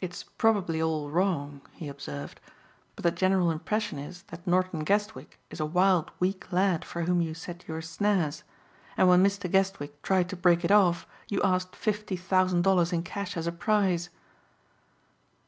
[0.00, 2.40] "It's probably all wrong," he observed,
[2.96, 7.20] "but the general impression is that Norton Guestwick is a wild, weak lad for whom
[7.20, 8.42] you set your snares.
[8.96, 9.48] And when Mr.
[9.48, 13.52] Guestwick tried to break it off you asked fifty thousand dollars in cash as a
[13.52, 14.08] price."